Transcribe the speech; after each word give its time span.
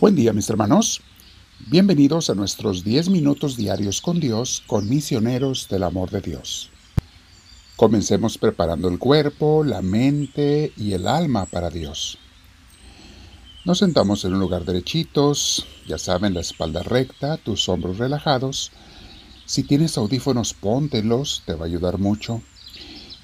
Buen 0.00 0.16
día 0.16 0.32
mis 0.32 0.48
hermanos. 0.48 1.02
Bienvenidos 1.66 2.30
a 2.30 2.34
nuestros 2.34 2.84
10 2.84 3.10
minutos 3.10 3.58
diarios 3.58 4.00
con 4.00 4.18
Dios, 4.18 4.62
con 4.66 4.88
misioneros 4.88 5.68
del 5.68 5.82
amor 5.82 6.08
de 6.08 6.22
Dios. 6.22 6.70
Comencemos 7.76 8.38
preparando 8.38 8.88
el 8.88 8.98
cuerpo, 8.98 9.62
la 9.62 9.82
mente 9.82 10.72
y 10.74 10.94
el 10.94 11.06
alma 11.06 11.44
para 11.44 11.68
Dios. 11.68 12.16
Nos 13.66 13.80
sentamos 13.80 14.24
en 14.24 14.32
un 14.32 14.40
lugar 14.40 14.64
derechitos, 14.64 15.66
ya 15.86 15.98
saben, 15.98 16.32
la 16.32 16.40
espalda 16.40 16.82
recta, 16.82 17.36
tus 17.36 17.68
hombros 17.68 17.98
relajados. 17.98 18.72
Si 19.44 19.64
tienes 19.64 19.98
audífonos, 19.98 20.54
póntelos, 20.54 21.42
te 21.44 21.52
va 21.52 21.66
a 21.66 21.68
ayudar 21.68 21.98
mucho. 21.98 22.40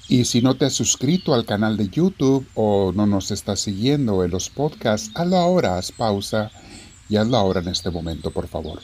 Y 0.09 0.23
si 0.25 0.41
no 0.41 0.55
te 0.55 0.65
has 0.65 0.73
suscrito 0.73 1.33
al 1.33 1.45
canal 1.45 1.75
de 1.75 1.89
YouTube 1.89 2.47
o 2.55 2.93
no 2.95 3.05
nos 3.05 3.31
estás 3.31 3.59
siguiendo 3.59 4.23
en 4.23 4.31
los 4.31 4.49
podcasts, 4.49 5.11
hazlo 5.15 5.37
ahora, 5.37 5.77
haz 5.77 5.91
pausa 5.91 6.49
y 7.09 7.17
hazlo 7.17 7.35
ahora 7.35 7.59
en 7.59 7.67
este 7.67 7.91
momento, 7.91 8.31
por 8.31 8.47
favor. 8.47 8.79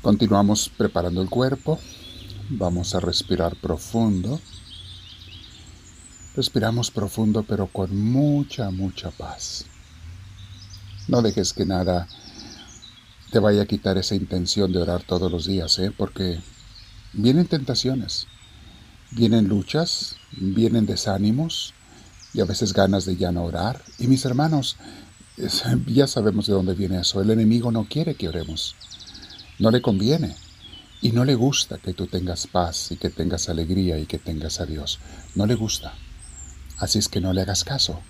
Continuamos 0.00 0.70
preparando 0.70 1.20
el 1.20 1.28
cuerpo. 1.28 1.78
Vamos 2.48 2.94
a 2.94 3.00
respirar 3.00 3.56
profundo. 3.56 4.40
Respiramos 6.34 6.90
profundo 6.90 7.42
pero 7.42 7.66
con 7.66 8.00
mucha, 8.00 8.70
mucha 8.70 9.10
paz. 9.10 9.66
No 11.06 11.20
dejes 11.20 11.52
que 11.52 11.66
nada 11.66 12.08
te 13.30 13.40
vaya 13.40 13.62
a 13.62 13.66
quitar 13.66 13.98
esa 13.98 14.14
intención 14.14 14.72
de 14.72 14.80
orar 14.80 15.02
todos 15.02 15.30
los 15.30 15.46
días, 15.46 15.78
¿eh? 15.78 15.92
porque 15.94 16.40
vienen 17.12 17.46
tentaciones, 17.46 18.26
vienen 19.10 19.48
luchas, 19.48 20.16
vienen 20.32 20.86
desánimos 20.86 21.74
y 22.34 22.40
a 22.40 22.44
veces 22.44 22.72
ganas 22.72 23.04
de 23.04 23.16
ya 23.16 23.32
no 23.32 23.44
orar. 23.44 23.82
Y 23.98 24.06
mis 24.06 24.24
hermanos, 24.24 24.76
ya 25.86 26.06
sabemos 26.06 26.46
de 26.46 26.52
dónde 26.52 26.74
viene 26.74 27.00
eso. 27.00 27.20
El 27.20 27.30
enemigo 27.30 27.70
no 27.70 27.84
quiere 27.84 28.14
que 28.14 28.28
oremos. 28.28 28.74
No 29.58 29.70
le 29.70 29.82
conviene. 29.82 30.34
Y 31.00 31.12
no 31.12 31.24
le 31.24 31.36
gusta 31.36 31.78
que 31.78 31.94
tú 31.94 32.08
tengas 32.08 32.48
paz 32.48 32.90
y 32.90 32.96
que 32.96 33.08
tengas 33.08 33.48
alegría 33.48 33.98
y 33.98 34.06
que 34.06 34.18
tengas 34.18 34.60
a 34.60 34.66
Dios. 34.66 34.98
No 35.36 35.46
le 35.46 35.54
gusta. 35.54 35.94
Así 36.78 36.98
es 36.98 37.08
que 37.08 37.20
no 37.20 37.32
le 37.32 37.42
hagas 37.42 37.62
caso. 37.62 38.00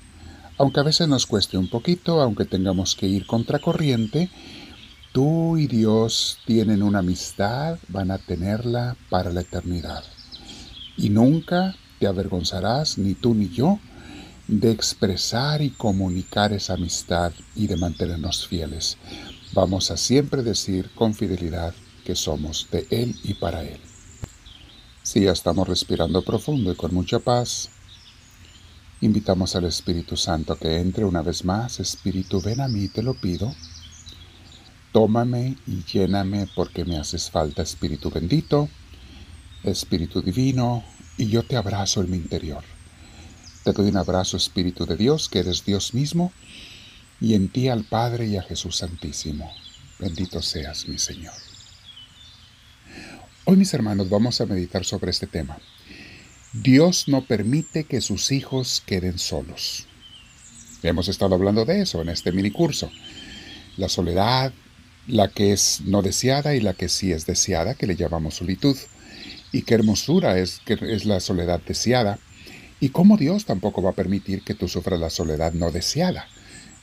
Aunque 0.57 0.81
a 0.81 0.85
veces 0.85 1.07
nos 1.07 1.27
cueste 1.27 1.59
un 1.59 1.69
poquito, 1.69 2.21
aunque 2.21 2.47
tengamos 2.47 2.97
que 2.97 3.07
ir 3.07 3.27
contracorriente, 3.27 4.31
tú 5.13 5.59
y 5.59 5.67
Dios 5.67 6.39
tienen 6.47 6.83
una 6.83 7.01
amistad, 7.01 7.79
van 7.89 8.11
a 8.11 8.19
tenerla 8.19 8.97
para 9.11 9.31
la 9.31 9.43
eternidad. 9.43 10.03
Y 10.99 11.09
nunca 11.09 11.75
te 11.99 12.07
avergonzarás, 12.07 12.99
ni 12.99 13.15
tú 13.15 13.35
ni 13.35 13.49
yo, 13.49 13.79
de 14.49 14.71
expresar 14.71 15.63
y 15.63 15.71
comunicar 15.71 16.53
esa 16.53 16.75
amistad 16.75 17.33
y 17.55 17.67
de 17.67 17.77
mantenernos 17.77 18.47
fieles. 18.47 18.99
Vamos 19.53 19.91
a 19.91 19.97
siempre 19.97 20.43
decir 20.43 20.91
con 20.95 21.15
fidelidad 21.15 21.75
que 22.05 22.15
somos 22.15 22.67
de 22.71 22.87
Él 22.91 23.17
y 23.25 23.35
para 23.35 23.63
Él. 23.63 23.81
Si 25.03 25.23
ya 25.23 25.33
estamos 25.33 25.67
respirando 25.69 26.23
profundo 26.23 26.73
y 26.73 26.77
con 26.77 26.93
mucha 26.93 27.19
paz, 27.19 27.71
invitamos 29.01 29.57
al 29.57 29.65
Espíritu 29.65 30.17
Santo 30.17 30.57
que 30.57 30.81
entre 30.81 31.05
una 31.05 31.23
vez 31.23 31.45
más. 31.45 31.81
Espíritu, 31.81 32.41
ven 32.43 32.61
a 32.61 32.69
mí, 32.69 32.89
te 32.89 33.03
lo 33.03 33.15
pido. 33.15 33.55
Tómame 34.93 35.57
y 35.67 35.85
lléname 35.85 36.49
porque 36.55 36.85
me 36.85 36.99
haces 36.99 37.31
falta, 37.31 37.63
Espíritu 37.63 38.11
bendito, 38.11 38.69
Espíritu 39.71 40.23
divino, 40.23 40.85
y 41.17 41.29
yo 41.29 41.43
te 41.43 41.57
abrazo 41.57 42.01
en 42.03 42.11
mi 42.11 42.17
interior. 42.17 42.65
Te 43.65 43.73
doy 43.73 43.89
un 43.89 43.97
abrazo, 43.97 44.37
Espíritu 44.37 44.87
de 44.87 44.97
Dios, 44.97 45.29
que 45.29 45.41
eres 45.41 45.65
Dios 45.65 45.95
mismo, 45.95 46.33
y 47.21 47.35
en 47.35 47.49
ti 47.49 47.69
al 47.69 47.85
Padre 47.85 48.27
y 48.27 48.37
a 48.37 48.43
Jesús 48.43 48.77
Santísimo. 48.77 49.53
Bendito 49.99 50.41
seas, 50.41 50.87
mi 50.89 50.99
Señor. 50.99 51.35
Hoy, 53.45 53.57
mis 53.57 53.73
hermanos, 53.75 54.09
vamos 54.11 54.41
a 54.41 54.47
meditar 54.47 54.85
sobre 54.85 55.11
este 55.11 55.27
tema. 55.27 55.59
Dios 56.53 57.09
no 57.09 57.25
permite 57.25 57.85
que 57.85 58.01
sus 58.01 58.31
hijos 58.31 58.83
queden 58.87 59.19
solos. 59.19 59.87
Hemos 60.83 61.09
estado 61.09 61.35
hablando 61.35 61.65
de 61.65 61.83
eso 61.83 62.01
en 62.01 62.09
este 62.09 62.31
mini 62.31 62.51
curso. 62.51 62.91
La 63.77 63.89
soledad, 63.89 64.53
la 65.07 65.29
que 65.29 65.53
es 65.53 65.81
no 65.85 66.03
deseada 66.03 66.55
y 66.55 66.61
la 66.61 66.75
que 66.75 66.89
sí 66.89 67.11
es 67.11 67.27
deseada, 67.27 67.75
que 67.75 67.87
le 67.87 67.97
llamamos 67.97 68.35
solitud. 68.37 68.77
Y 69.53 69.63
qué 69.63 69.75
hermosura 69.75 70.39
es, 70.39 70.61
que 70.65 70.79
es 70.81 71.05
la 71.05 71.21
soledad 71.21 71.61
deseada 71.67 72.19
y 72.81 72.91
cómo 72.91 73.17
Dios 73.17 73.45
tampoco 73.45 73.83
va 73.83 73.91
a 73.91 73.95
permitir 73.95 74.43
que 74.43 74.55
tú 74.55 74.69
sufras 74.69 75.01
la 75.01 75.11
soledad 75.11 75.53
no 75.53 75.71
deseada. 75.71 76.29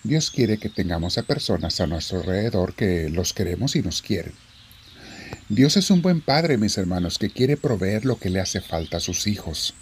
Dios 0.04 0.30
quiere 0.30 0.58
que 0.58 0.70
tengamos 0.70 1.18
a 1.18 1.24
personas 1.24 1.80
a 1.80 1.88
nuestro 1.88 2.20
alrededor 2.20 2.76
que 2.76 3.10
los 3.10 3.34
queremos 3.34 3.76
y 3.76 3.82
nos 3.82 4.02
quieren. 4.02 4.34
Dios 5.50 5.78
es 5.78 5.90
un 5.90 6.02
buen 6.02 6.22
padre, 6.22 6.58
mis 6.58 6.78
hermanos, 6.78 7.18
que 7.18 7.30
quiere 7.30 7.58
proveer 7.58 8.06
lo 8.06 8.18
que 8.18 8.30
le 8.30 8.40
hace 8.40 8.62
falta 8.62 8.98
a 8.98 9.00
sus 9.00 9.28
hijos. 9.28 9.74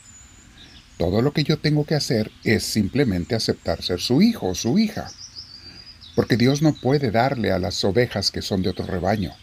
Todo 0.97 1.21
lo 1.21 1.33
que 1.33 1.43
yo 1.43 1.57
tengo 1.57 1.85
que 1.85 1.95
hacer 1.95 2.31
es 2.43 2.63
simplemente 2.63 3.35
aceptar 3.35 3.81
ser 3.81 3.99
su 3.99 4.21
hijo 4.21 4.49
o 4.49 4.55
su 4.55 4.77
hija. 4.77 5.11
Porque 6.15 6.37
Dios 6.37 6.61
no 6.61 6.73
puede 6.73 7.11
darle 7.11 7.51
a 7.51 7.59
las 7.59 7.83
ovejas 7.83 8.31
que 8.31 8.41
son 8.41 8.61
de 8.61 8.69
otro 8.69 8.85
rebaño. 8.85 9.33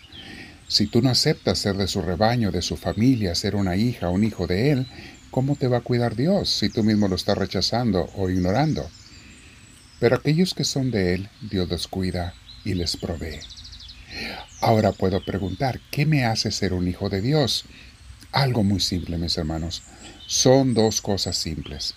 Si 0.71 0.87
tú 0.87 1.03
no 1.03 1.11
aceptas 1.11 1.59
ser 1.59 1.77
de 1.77 1.89
su 1.89 2.01
rebaño, 2.01 2.53
de 2.53 2.63
su 2.63 2.77
familia, 2.77 3.35
ser 3.35 3.57
una 3.57 3.75
hija 3.75 4.09
un 4.09 4.23
hijo 4.23 4.47
de 4.47 4.71
Él, 4.71 4.87
¿cómo 5.33 5.57
te 5.57 5.67
va 5.67 5.79
a 5.79 5.81
cuidar 5.81 6.15
Dios 6.15 6.49
si 6.49 6.69
tú 6.69 6.85
mismo 6.85 7.09
lo 7.09 7.17
estás 7.17 7.37
rechazando 7.37 8.09
o 8.15 8.31
ignorando? 8.31 8.89
Pero 9.99 10.15
aquellos 10.15 10.55
que 10.55 10.63
son 10.63 10.93
de 10.93 11.15
Él, 11.15 11.29
Dios 11.51 11.69
los 11.69 11.89
cuida 11.89 12.35
y 12.65 12.75
les 12.75 12.97
provee. 12.97 13.41
Ahora 14.61 14.93
puedo 14.93 15.25
preguntar, 15.25 15.81
¿qué 15.91 16.07
me 16.07 16.25
hace 16.25 16.53
ser 16.53 16.73
un 16.73 16.87
hijo 16.87 17.09
de 17.09 17.21
Dios? 17.21 17.65
Algo 18.31 18.63
muy 18.63 18.79
simple, 18.79 19.19
mis 19.19 19.37
hermanos. 19.39 19.83
Son 20.29 20.73
dos 20.73 21.01
cosas 21.01 21.37
simples. 21.37 21.97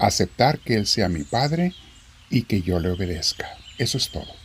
Aceptar 0.00 0.58
que 0.58 0.74
Él 0.74 0.88
sea 0.88 1.08
mi 1.08 1.22
Padre 1.22 1.72
y 2.30 2.42
que 2.42 2.62
yo 2.62 2.80
le 2.80 2.90
obedezca. 2.90 3.46
Eso 3.78 3.96
es 3.96 4.10
todo. 4.10 4.37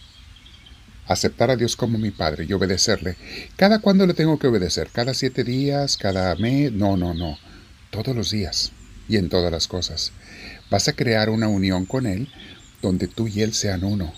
Aceptar 1.07 1.51
a 1.51 1.55
Dios 1.55 1.75
como 1.75 1.97
mi 1.97 2.11
Padre 2.11 2.45
y 2.47 2.53
obedecerle. 2.53 3.17
¿Cada 3.57 3.79
cuándo 3.79 4.07
le 4.07 4.13
tengo 4.13 4.39
que 4.39 4.47
obedecer? 4.47 4.89
¿Cada 4.91 5.13
siete 5.13 5.43
días? 5.43 5.97
¿Cada 5.97 6.35
mes? 6.35 6.71
No, 6.71 6.97
no, 6.97 7.13
no 7.13 7.37
todos 7.93 8.15
los 8.15 8.31
días 8.31 8.71
y 9.07 9.17
en 9.17 9.29
todas 9.29 9.51
las 9.51 9.67
cosas. 9.67 10.11
Vas 10.69 10.87
a 10.87 10.93
crear 10.93 11.29
una 11.29 11.47
unión 11.47 11.85
con 11.85 12.07
Él 12.07 12.27
donde 12.81 13.07
tú 13.07 13.27
y 13.27 13.41
Él 13.41 13.53
sean 13.53 13.83
uno. 13.83 14.13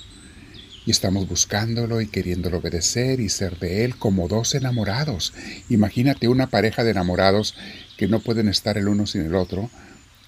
Y 0.86 0.92
estamos 0.92 1.28
buscándolo 1.28 2.00
y 2.00 2.08
queriéndolo 2.08 2.60
obedecer 2.60 3.20
y 3.20 3.30
ser 3.30 3.60
de 3.60 3.84
Él 3.84 3.98
como 3.98 4.28
dos 4.28 4.56
enamorados. 4.56 5.34
Imagínate 5.68 6.28
una 6.28 6.48
pareja 6.48 6.84
de 6.84 6.92
enamorados 6.92 7.56
que 7.98 8.08
no 8.08 8.22
pueden 8.22 8.48
estar 8.48 8.78
el 8.78 8.88
uno 8.88 9.06
sin 9.06 9.24
el 9.24 9.36
otro. 9.36 9.70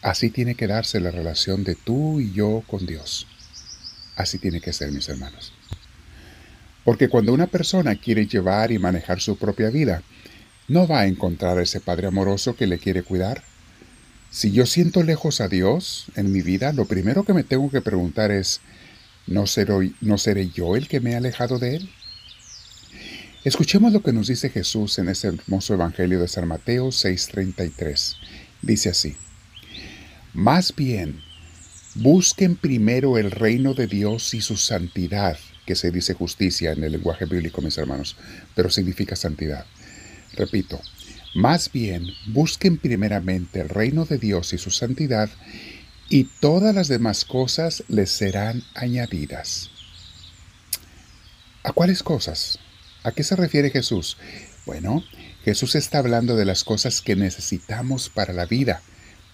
Así 0.02 0.30
tiene 0.30 0.56
que 0.56 0.68
darse 0.68 1.00
la 1.00 1.12
relación 1.12 1.64
de 1.64 1.76
tú 1.76 2.20
y 2.20 2.34
yo 2.34 2.64
con 2.68 2.86
Dios. 2.86 3.28
Así 4.16 4.40
tiene 4.40 4.62
que 4.62 4.74
ser, 4.74 4.92
mis 4.92 5.08
hermanos. 5.10 5.54
Porque 6.88 7.10
cuando 7.10 7.34
una 7.34 7.48
persona 7.48 7.98
quiere 7.98 8.28
llevar 8.28 8.72
y 8.72 8.80
manejar 8.80 9.20
su 9.20 9.36
propia 9.38 9.70
vida, 9.70 10.04
no 10.70 10.88
va 10.88 11.02
a 11.02 11.08
encontrar 11.08 11.58
a 11.58 11.64
ese 11.64 11.82
Padre 11.82 12.08
amoroso 12.08 12.56
que 12.56 12.66
le 12.66 12.78
quiere 12.78 13.04
cuidar. 13.04 13.44
Si 14.32 14.54
yo 14.54 14.66
siento 14.66 15.04
lejos 15.04 15.42
a 15.42 15.50
Dios 15.50 16.06
en 16.16 16.32
mi 16.32 16.42
vida, 16.42 16.72
lo 16.72 16.86
primero 16.86 17.26
que 17.26 17.34
me 17.34 17.44
tengo 17.44 17.70
que 17.70 17.82
preguntar 17.82 18.32
es, 18.32 18.62
¿no 19.26 19.48
seré, 19.48 19.92
¿no 20.00 20.18
seré 20.18 20.48
yo 20.48 20.78
el 20.78 20.88
que 20.88 21.02
me 21.02 21.12
he 21.12 21.16
alejado 21.18 21.60
de 21.60 21.76
Él? 21.76 21.90
Escuchemos 23.44 23.92
lo 23.92 24.02
que 24.02 24.14
nos 24.14 24.28
dice 24.28 24.50
Jesús 24.50 24.98
en 24.98 25.10
ese 25.10 25.28
hermoso 25.28 25.74
Evangelio 25.74 26.22
de 26.22 26.30
San 26.30 26.48
Mateo 26.48 26.88
6:33. 26.94 28.16
Dice 28.62 28.92
así, 28.92 29.18
Más 30.34 30.74
bien, 30.74 31.20
busquen 31.96 32.56
primero 32.56 33.18
el 33.18 33.32
reino 33.32 33.74
de 33.74 33.88
Dios 33.88 34.34
y 34.34 34.40
su 34.40 34.56
santidad, 34.56 35.38
que 35.68 35.76
se 35.76 35.92
dice 35.92 36.16
justicia 36.16 36.72
en 36.72 36.84
el 36.84 36.94
lenguaje 36.94 37.26
bíblico, 37.26 37.62
mis 37.62 37.78
hermanos, 37.78 38.16
pero 38.56 38.72
significa 38.72 39.16
santidad. 39.16 39.66
Repito, 40.34 40.82
más 41.36 41.72
bien 41.72 42.08
busquen 42.28 42.78
primeramente 42.78 43.60
el 43.60 43.70
reino 43.70 44.06
de 44.06 44.18
Dios 44.18 44.54
y 44.54 44.58
su 44.58 44.72
santidad, 44.72 45.30
y 46.10 46.24
todas 46.40 46.74
las 46.74 46.88
demás 46.88 47.26
cosas 47.26 47.84
les 47.90 48.10
serán 48.10 48.64
añadidas. 48.74 49.70
¿A 51.64 51.74
cuáles 51.74 52.02
cosas? 52.02 52.60
¿A 53.04 53.12
qué 53.12 53.24
se 53.24 53.36
refiere 53.36 53.70
Jesús? 53.70 54.18
Bueno, 54.66 55.04
Jesús 55.44 55.76
está 55.76 55.98
hablando 55.98 56.38
de 56.38 56.46
las 56.46 56.64
cosas 56.64 57.02
que 57.02 57.18
necesitamos 57.18 58.10
para 58.10 58.32
la 58.32 58.46
vida, 58.46 58.82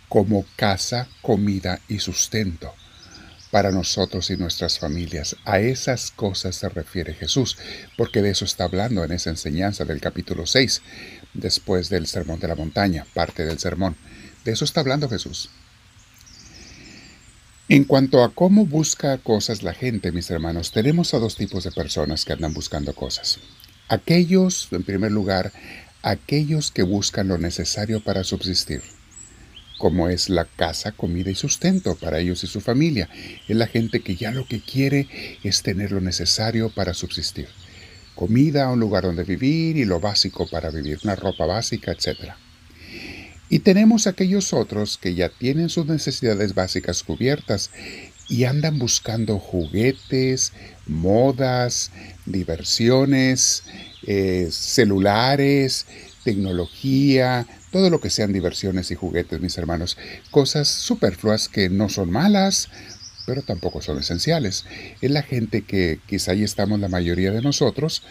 como 0.10 0.46
casa, 0.56 1.08
comida 1.22 1.80
y 1.88 2.00
sustento 2.00 2.74
para 3.54 3.72
nosotros 3.72 4.32
y 4.32 4.36
nuestras 4.36 4.80
familias. 4.80 5.36
A 5.46 5.60
esas 5.60 6.10
cosas 6.10 6.56
se 6.56 6.70
refiere 6.70 7.14
Jesús, 7.14 7.56
porque 7.96 8.24
de 8.24 8.32
eso 8.32 8.46
está 8.46 8.64
hablando 8.64 9.04
en 9.04 9.12
esa 9.12 9.30
enseñanza 9.30 9.86
del 9.86 10.02
capítulo 10.02 10.48
6, 10.48 10.82
después 11.36 11.88
del 11.88 12.08
Sermón 12.08 12.40
de 12.40 12.48
la 12.48 12.56
Montaña, 12.56 13.06
parte 13.14 13.46
del 13.46 13.60
sermón. 13.60 13.96
De 14.44 14.54
eso 14.54 14.66
está 14.66 14.80
hablando 14.80 15.08
Jesús. 15.08 15.52
En 17.70 17.84
cuanto 17.84 18.24
a 18.24 18.34
cómo 18.34 18.66
busca 18.66 19.20
cosas 19.20 19.62
la 19.62 19.76
gente, 19.76 20.12
mis 20.12 20.32
hermanos, 20.32 20.72
tenemos 20.72 21.14
a 21.14 21.20
dos 21.20 21.36
tipos 21.36 21.64
de 21.64 21.72
personas 21.72 22.26
que 22.26 22.34
andan 22.34 22.56
buscando 22.56 22.96
cosas. 22.96 23.38
Aquellos, 23.88 24.68
en 24.72 24.82
primer 24.82 25.12
lugar, 25.12 25.54
aquellos 26.02 26.72
que 26.72 26.82
buscan 26.82 27.28
lo 27.28 27.38
necesario 27.38 28.04
para 28.04 28.24
subsistir, 28.24 28.82
como 29.78 30.10
es 30.10 30.30
la 30.30 30.46
casa, 30.46 30.92
comida 30.92 31.30
y 31.30 31.36
sustento 31.36 31.96
para 31.96 32.20
ellos 32.20 32.44
y 32.44 32.48
su 32.48 32.62
familia. 32.62 33.10
Es 33.48 33.56
la 33.56 33.68
gente 33.68 34.02
que 34.02 34.16
ya 34.16 34.32
lo 34.32 34.46
que 34.46 34.62
quiere 34.62 35.08
es 35.44 35.62
tener 35.64 35.92
lo 35.92 36.02
necesario 36.02 36.70
para 36.70 36.94
subsistir. 36.94 37.48
Comida, 38.16 38.70
un 38.70 38.80
lugar 38.80 39.04
donde 39.04 39.24
vivir 39.24 39.78
y 39.78 39.86
lo 39.86 40.00
básico 40.00 40.48
para 40.50 40.70
vivir, 40.70 41.00
una 41.04 41.16
ropa 41.16 41.46
básica, 41.46 41.92
etc. 41.92 42.34
Y 43.50 43.60
tenemos 43.60 44.08
aquellos 44.08 44.54
otros 44.54 44.98
que 44.98 45.16
ya 45.16 45.30
tienen 45.30 45.70
sus 45.70 45.86
necesidades 45.86 46.54
básicas 46.54 47.04
cubiertas 47.04 47.72
y 48.30 48.46
andan 48.46 48.80
buscando 48.80 49.38
juguetes, 49.40 50.54
modas, 50.88 51.92
diversiones, 52.26 53.64
eh, 54.08 54.48
celulares, 54.52 55.86
tecnología, 56.24 57.46
todo 57.74 57.90
lo 57.90 58.00
que 58.00 58.12
sean 58.12 58.32
diversiones 58.32 58.92
y 58.92 58.96
juguetes, 58.96 59.42
mis 59.42 59.58
hermanos. 59.58 59.98
Cosas 60.30 60.68
superfluas 60.68 61.50
que 61.50 61.70
no 61.70 61.90
son 61.90 62.12
malas, 62.12 62.70
pero 63.26 63.42
tampoco 63.42 63.82
son 63.82 63.98
esenciales. 63.98 64.64
Es 65.02 65.10
la 65.10 65.24
gente 65.24 65.64
que 65.64 66.00
quizá 66.06 66.34
ahí 66.34 66.44
estamos 66.44 66.80
la 66.80 66.88
mayoría 66.88 67.32
de 67.32 67.42
nosotros. 67.42 68.04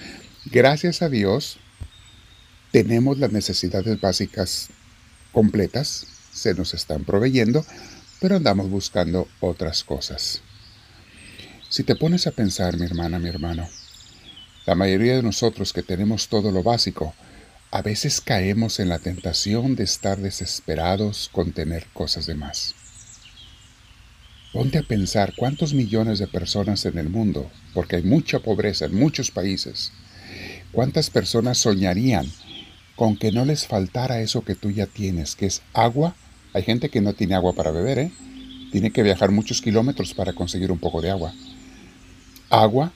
Gracias 0.47 1.00
a 1.00 1.09
Dios, 1.09 1.59
tenemos 2.73 3.19
las 3.19 3.31
necesidades 3.31 4.00
básicas 4.00 4.70
completas, 5.31 6.09
se 6.32 6.55
nos 6.55 6.75
están 6.75 7.05
proveyendo, 7.05 7.64
pero 8.20 8.37
andamos 8.37 8.69
buscando 8.69 9.29
otras 9.38 9.85
cosas. 9.85 10.43
Si 11.69 11.85
te 11.85 11.94
pones 11.94 12.26
a 12.26 12.32
pensar, 12.32 12.76
mi 12.76 12.85
hermana, 12.85 13.20
mi 13.20 13.29
hermano, 13.29 13.69
la 14.67 14.75
mayoría 14.75 15.14
de 15.14 15.23
nosotros 15.23 15.73
que 15.73 15.85
tenemos 15.85 16.26
todo 16.26 16.50
lo 16.50 16.64
básico, 16.64 17.14
a 17.72 17.80
veces 17.80 18.20
caemos 18.20 18.80
en 18.80 18.90
la 18.90 18.98
tentación 18.98 19.76
de 19.76 19.84
estar 19.84 20.19
desesperados 20.19 21.30
con 21.32 21.52
tener 21.52 21.86
cosas 21.94 22.26
de 22.26 22.34
más. 22.34 22.74
Ponte 24.52 24.76
a 24.76 24.82
pensar 24.82 25.32
cuántos 25.34 25.72
millones 25.72 26.19
de 26.19 26.26
personas 26.26 26.84
en 26.84 26.98
el 26.98 27.08
mundo, 27.08 27.50
porque 27.72 27.96
hay 27.96 28.02
mucha 28.02 28.40
pobreza 28.40 28.84
en 28.84 28.94
muchos 28.94 29.30
países, 29.30 29.90
cuántas 30.70 31.08
personas 31.08 31.56
soñarían 31.56 32.30
con 32.94 33.16
que 33.16 33.32
no 33.32 33.46
les 33.46 33.66
faltara 33.66 34.20
eso 34.20 34.44
que 34.44 34.54
tú 34.54 34.70
ya 34.70 34.84
tienes, 34.84 35.34
que 35.34 35.46
es 35.46 35.62
agua. 35.72 36.14
Hay 36.52 36.64
gente 36.64 36.90
que 36.90 37.00
no 37.00 37.14
tiene 37.14 37.36
agua 37.36 37.54
para 37.54 37.70
beber, 37.70 37.98
¿eh? 37.98 38.12
Tiene 38.70 38.90
que 38.90 39.02
viajar 39.02 39.30
muchos 39.30 39.62
kilómetros 39.62 40.12
para 40.12 40.34
conseguir 40.34 40.70
un 40.70 40.78
poco 40.78 41.00
de 41.00 41.10
agua. 41.10 41.32
Agua 42.50 42.92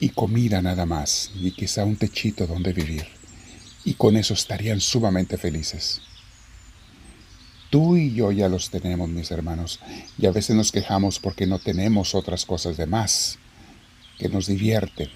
y 0.00 0.08
comida 0.08 0.62
nada 0.62 0.86
más, 0.86 1.30
y 1.38 1.50
quizá 1.50 1.84
un 1.84 1.96
techito 1.96 2.46
donde 2.46 2.72
vivir. 2.72 3.17
Y 3.88 3.94
con 3.94 4.18
eso 4.18 4.34
estarían 4.34 4.82
sumamente 4.82 5.38
felices. 5.38 6.02
Tú 7.70 7.96
y 7.96 8.12
yo 8.12 8.32
ya 8.32 8.50
los 8.50 8.68
tenemos, 8.68 9.08
mis 9.08 9.30
hermanos, 9.30 9.80
y 10.18 10.26
a 10.26 10.30
veces 10.30 10.54
nos 10.54 10.72
quejamos 10.72 11.18
porque 11.18 11.46
no 11.46 11.58
tenemos 11.58 12.14
otras 12.14 12.44
cosas 12.44 12.76
de 12.76 12.84
más 12.84 13.38
que 14.18 14.28
nos 14.28 14.46
divierten. 14.46 15.08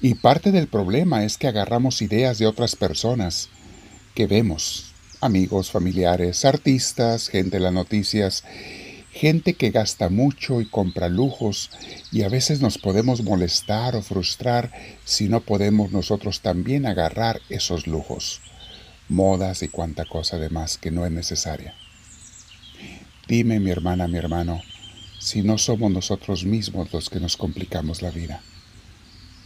Y 0.00 0.14
parte 0.14 0.52
del 0.52 0.68
problema 0.68 1.22
es 1.22 1.36
que 1.36 1.46
agarramos 1.46 2.00
ideas 2.00 2.38
de 2.38 2.46
otras 2.46 2.76
personas 2.76 3.50
que 4.14 4.26
vemos, 4.26 4.94
amigos, 5.20 5.70
familiares, 5.70 6.46
artistas, 6.46 7.28
gente 7.28 7.58
de 7.58 7.64
las 7.64 7.74
noticias, 7.74 8.42
gente 9.14 9.54
que 9.54 9.70
gasta 9.70 10.08
mucho 10.08 10.60
y 10.60 10.66
compra 10.66 11.08
lujos 11.08 11.70
y 12.10 12.22
a 12.22 12.28
veces 12.28 12.60
nos 12.60 12.78
podemos 12.78 13.22
molestar 13.22 13.94
o 13.94 14.02
frustrar 14.02 14.72
si 15.04 15.28
no 15.28 15.40
podemos 15.40 15.92
nosotros 15.92 16.40
también 16.40 16.84
agarrar 16.84 17.40
esos 17.48 17.86
lujos, 17.86 18.40
modas 19.08 19.62
y 19.62 19.68
cuanta 19.68 20.04
cosa 20.04 20.36
demás 20.38 20.78
que 20.78 20.90
no 20.90 21.06
es 21.06 21.12
necesaria. 21.12 21.74
Dime 23.28 23.60
mi 23.60 23.70
hermana, 23.70 24.08
mi 24.08 24.18
hermano, 24.18 24.60
si 25.20 25.42
no 25.42 25.58
somos 25.58 25.92
nosotros 25.92 26.44
mismos 26.44 26.92
los 26.92 27.08
que 27.08 27.20
nos 27.20 27.36
complicamos 27.36 28.02
la 28.02 28.10
vida, 28.10 28.42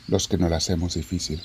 los 0.07 0.29
que 0.29 0.39
nos 0.39 0.51
la 0.51 0.57
hacemos 0.57 0.95
difícil. 0.95 1.43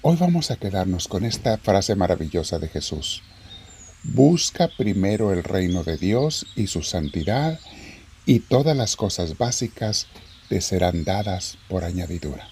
Hoy 0.00 0.16
vamos 0.16 0.50
a 0.50 0.56
quedarnos 0.56 1.06
con 1.06 1.26
esta 1.26 1.58
frase 1.58 1.94
maravillosa 1.96 2.58
de 2.58 2.68
Jesús. 2.68 3.22
Busca 4.14 4.68
primero 4.68 5.34
el 5.34 5.44
reino 5.44 5.84
de 5.84 5.98
Dios 5.98 6.46
y 6.56 6.68
su 6.68 6.82
santidad, 6.82 7.60
y 8.24 8.40
todas 8.40 8.74
las 8.74 8.96
cosas 8.96 9.36
básicas 9.36 10.06
te 10.48 10.62
serán 10.62 11.04
dadas 11.04 11.58
por 11.68 11.84
añadidura. 11.84 12.48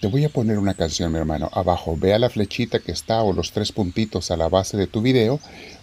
Te 0.00 0.06
voy 0.06 0.24
a 0.24 0.30
poner 0.30 0.58
una 0.58 0.72
canción, 0.72 1.12
mi 1.12 1.18
hermano, 1.18 1.50
abajo. 1.52 1.94
Vea 1.98 2.18
la 2.18 2.30
flechita 2.30 2.78
que 2.78 2.92
está 2.92 3.22
o 3.22 3.34
los 3.34 3.52
tres 3.52 3.70
puntitos 3.70 4.30
a 4.30 4.38
la 4.38 4.48
base 4.48 4.78
de 4.78 4.86
tu 4.86 5.02
video 5.02 5.38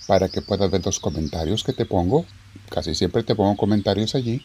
para 0.08 0.28
que 0.28 0.42
puedas 0.42 0.72
ver 0.72 0.84
los 0.84 1.00
comentarios 1.00 1.64
que 1.64 1.74
te 1.74 1.86
pongo. 1.86 2.26
Casi 2.70 2.96
siempre 2.96 3.22
te 3.22 3.36
pongo 3.36 3.56
comentarios 3.58 4.16
allí. 4.16 4.42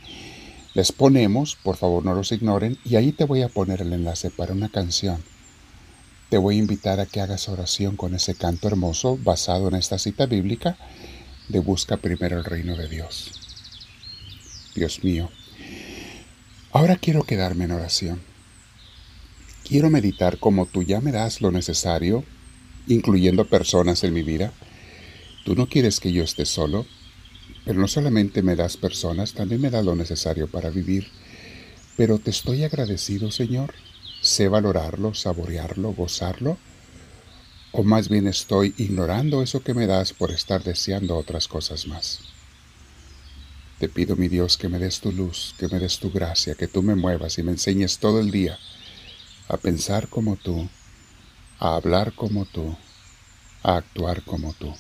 Les 0.75 0.93
ponemos, 0.93 1.57
por 1.57 1.77
favor 1.77 2.05
no 2.05 2.15
los 2.15 2.33
ignoren, 2.33 2.77
y 2.85 2.97
ahí 2.97 3.13
te 3.13 3.25
voy 3.25 3.41
a 3.41 3.49
poner 3.49 3.81
el 3.81 3.95
enlace 3.95 4.31
para 4.31 4.53
una 4.53 4.69
canción 4.69 5.25
te 6.33 6.39
voy 6.39 6.57
a 6.57 6.61
invitar 6.61 6.99
a 6.99 7.05
que 7.05 7.21
hagas 7.21 7.51
oración 7.51 7.95
con 7.95 8.15
ese 8.15 8.35
canto 8.35 8.67
hermoso 8.67 9.19
basado 9.19 9.69
en 9.69 9.75
esta 9.75 9.99
cita 9.99 10.25
bíblica 10.25 10.79
de 11.51 11.59
busca 11.59 11.99
primero 11.99 12.39
el 12.39 12.45
reino 12.47 12.75
de 12.75 12.89
Dios. 12.89 13.33
Dios 14.75 15.05
mío, 15.05 15.29
ahora 16.73 16.97
quiero 16.97 17.25
quedarme 17.25 17.65
en 17.65 17.73
oración. 17.73 18.23
Quiero 19.63 19.91
meditar 19.91 20.39
como 20.39 20.65
tú 20.65 20.83
ya 20.83 21.03
me 21.03 21.13
das 21.13 21.43
lo 21.43 21.51
necesario, 21.51 22.25
incluyendo 22.87 23.47
personas 23.47 24.03
en 24.03 24.15
mi 24.15 24.23
vida. 24.23 24.55
Tú 25.45 25.55
no 25.55 25.69
quieres 25.69 26.01
que 26.01 26.15
yo 26.15 26.25
esté 26.25 26.47
solo, 26.47 26.87
pero 27.67 27.79
no 27.79 27.89
solamente 27.89 28.41
me 28.41 28.57
das 28.57 28.79
personas, 28.79 29.35
también 29.35 29.61
me 29.61 29.69
das 29.69 29.85
lo 29.85 29.95
necesario 29.97 30.51
para 30.51 30.71
vivir. 30.71 31.09
Pero 31.99 32.19
te 32.19 32.31
estoy 32.31 32.65
agradecido, 32.65 33.31
Señor, 33.31 33.75
sé 34.23 34.49
valorarlo, 34.49 35.13
saborearlo, 35.13 35.93
gozarlo? 35.93 36.57
¿O 37.73 37.83
más 37.83 38.09
bien 38.09 38.29
estoy 38.29 38.75
ignorando 38.79 39.43
eso 39.43 39.63
que 39.63 39.75
me 39.75 39.87
das 39.87 40.13
por 40.13 40.31
estar 40.31 40.63
deseando 40.63 41.17
otras 41.17 41.49
cosas 41.49 41.87
más? 41.87 42.21
Te 43.79 43.89
pido, 43.89 44.15
mi 44.15 44.29
Dios, 44.29 44.57
que 44.57 44.69
me 44.69 44.79
des 44.79 45.01
tu 45.01 45.11
luz, 45.11 45.55
que 45.59 45.67
me 45.69 45.81
des 45.81 45.99
tu 45.99 46.13
gracia, 46.13 46.55
que 46.55 46.69
tú 46.69 46.83
me 46.83 46.95
muevas 46.95 47.37
y 47.39 47.43
me 47.43 47.51
enseñes 47.51 47.99
todo 47.99 48.21
el 48.21 48.31
día 48.31 48.59
a 49.49 49.57
pensar 49.57 50.09
como 50.09 50.37
tú, 50.37 50.69
a 51.59 51.75
hablar 51.75 52.15
como 52.15 52.45
tú, 52.45 52.77
a 53.65 53.77
actuar 53.77 54.23
como 54.23 54.53
tú. 54.53 54.73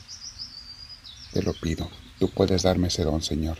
Te 1.33 1.43
lo 1.43 1.53
pido, 1.55 1.91
tú 2.21 2.29
puedes 2.29 2.63
darme 2.63 2.89
ese 2.89 3.03
don, 3.03 3.23
Señor. 3.23 3.59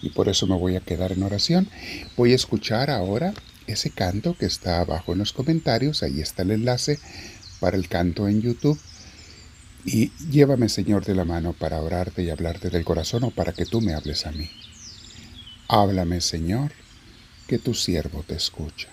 Y 0.00 0.10
por 0.10 0.30
eso 0.30 0.46
me 0.46 0.56
voy 0.56 0.76
a 0.76 0.80
quedar 0.80 1.12
en 1.12 1.24
oración. 1.24 1.68
Voy 2.16 2.32
a 2.32 2.36
escuchar 2.36 2.88
ahora 2.88 3.34
ese 3.70 3.90
canto 3.90 4.36
que 4.36 4.46
está 4.46 4.80
abajo 4.80 5.12
en 5.12 5.18
los 5.18 5.32
comentarios, 5.32 6.02
ahí 6.02 6.20
está 6.20 6.42
el 6.42 6.52
enlace 6.52 6.98
para 7.60 7.76
el 7.76 7.88
canto 7.88 8.28
en 8.28 8.42
YouTube. 8.42 8.78
Y 9.84 10.10
llévame, 10.30 10.68
Señor, 10.68 11.04
de 11.04 11.14
la 11.14 11.24
mano 11.24 11.52
para 11.52 11.80
orarte 11.80 12.22
y 12.22 12.30
hablarte 12.30 12.70
del 12.70 12.84
corazón 12.84 13.24
o 13.24 13.30
para 13.30 13.52
que 13.52 13.64
tú 13.64 13.80
me 13.80 13.94
hables 13.94 14.26
a 14.26 14.32
mí. 14.32 14.50
Háblame, 15.68 16.20
Señor, 16.20 16.72
que 17.46 17.58
tu 17.58 17.74
siervo 17.74 18.22
te 18.26 18.34
escucha. 18.34 18.88